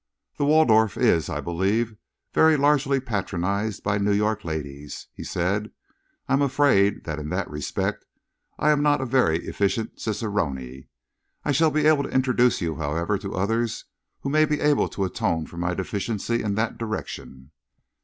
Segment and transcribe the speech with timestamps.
[0.37, 1.95] "The Waldorf is, I believe,
[2.33, 5.69] very largely patronised by New York ladies," he said.
[6.27, 8.07] "I am afraid that in that respect
[8.57, 10.85] I am not a very efficient cicerone.
[11.45, 13.85] I shall be able to introduce you, however, to others
[14.21, 17.51] who may be able to atone for my deficiency in that direction."